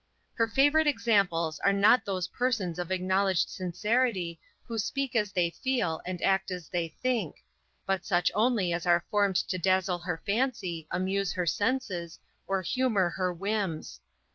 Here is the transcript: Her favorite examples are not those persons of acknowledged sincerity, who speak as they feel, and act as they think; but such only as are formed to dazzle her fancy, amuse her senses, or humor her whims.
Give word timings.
Her 0.33 0.47
favorite 0.47 0.87
examples 0.87 1.59
are 1.59 1.71
not 1.71 2.05
those 2.05 2.29
persons 2.29 2.79
of 2.79 2.89
acknowledged 2.89 3.51
sincerity, 3.51 4.39
who 4.63 4.79
speak 4.79 5.15
as 5.15 5.31
they 5.31 5.51
feel, 5.51 6.01
and 6.07 6.19
act 6.23 6.49
as 6.49 6.69
they 6.69 6.87
think; 7.03 7.35
but 7.85 8.03
such 8.03 8.31
only 8.33 8.73
as 8.73 8.87
are 8.87 9.05
formed 9.11 9.35
to 9.35 9.59
dazzle 9.59 9.99
her 9.99 10.19
fancy, 10.25 10.87
amuse 10.89 11.33
her 11.33 11.45
senses, 11.45 12.17
or 12.47 12.63
humor 12.63 13.11
her 13.11 13.31
whims. 13.31 13.99